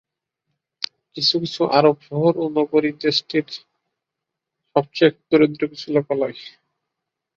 কিছু 1.15 1.35
কিছু 1.43 1.61
আরব 1.77 1.95
শহর 2.07 2.33
ও 2.37 2.55
নগরী 2.57 2.91
দেশটির 3.03 3.47
সবচেয়ে 4.75 5.11
দরিদ্র 5.29 5.61
কিছু 5.71 5.87
লোকালয়। 5.95 6.37